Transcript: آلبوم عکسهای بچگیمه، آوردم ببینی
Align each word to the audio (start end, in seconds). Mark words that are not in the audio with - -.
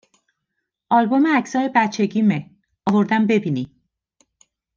آلبوم 0.89 1.27
عکسهای 1.27 1.71
بچگیمه، 1.75 2.49
آوردم 2.85 3.27
ببینی 3.27 3.71